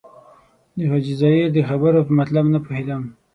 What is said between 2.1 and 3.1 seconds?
مطلب نه پوهېدم.